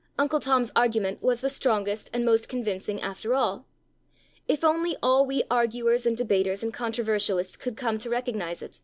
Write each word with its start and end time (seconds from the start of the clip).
"'Uncle 0.18 0.40
Tom's 0.40 0.70
argument 0.76 1.22
was 1.22 1.40
the 1.40 1.48
strongest 1.48 2.10
and 2.12 2.22
most 2.22 2.50
convincing 2.50 3.00
after 3.00 3.32
all; 3.32 3.64
if 4.46 4.62
only 4.62 4.98
all 5.02 5.24
we 5.24 5.42
arguers, 5.50 6.04
and 6.04 6.18
debaters, 6.18 6.62
and 6.62 6.74
controversialists 6.74 7.56
could 7.56 7.78
come 7.78 7.96
to 7.96 8.10
recognize 8.10 8.60
it. 8.60 8.82